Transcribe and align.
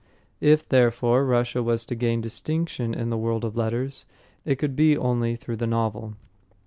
If, 0.39 0.67
therefore, 0.67 1.27
Russia 1.27 1.61
was 1.61 1.85
to 1.85 1.93
gain 1.93 2.21
distinction 2.21 2.95
in 2.95 3.11
the 3.11 3.17
world 3.19 3.45
of 3.45 3.55
letters, 3.55 4.05
it 4.45 4.55
could 4.55 4.75
be 4.75 4.97
only 4.97 5.35
through 5.35 5.57
the 5.57 5.67
novel. 5.67 6.15